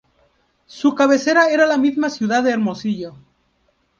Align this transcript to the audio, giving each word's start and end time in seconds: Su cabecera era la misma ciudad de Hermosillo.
Su 0.65 0.95
cabecera 0.95 1.49
era 1.51 1.67
la 1.67 1.77
misma 1.77 2.09
ciudad 2.09 2.41
de 2.41 2.49
Hermosillo. 2.49 3.13